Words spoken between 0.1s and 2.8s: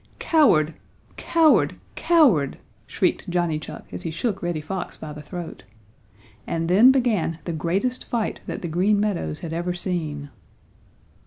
"Coward! Coward! Coward!"